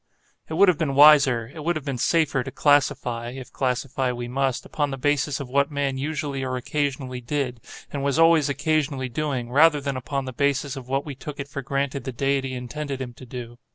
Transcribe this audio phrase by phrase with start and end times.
[0.49, 4.27] It would have been wiser, it would have been safer, to classify (if classify we
[4.27, 9.09] must) upon the basis of what man usually or occasionally did, and was always occasionally
[9.09, 12.55] doing, rather than upon the basis of what we took it for granted the Deity
[12.55, 13.59] intended him to do.